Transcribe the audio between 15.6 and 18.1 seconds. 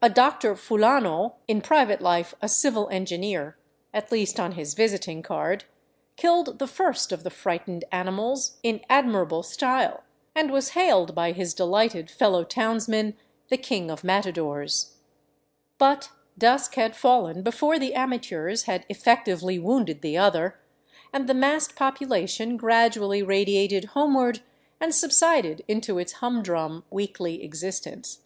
But dusk had fallen before the